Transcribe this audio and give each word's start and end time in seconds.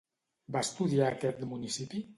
Va 0.55 0.63
estudiar 0.69 1.07
aquest 1.11 1.47
municipi? 1.55 2.07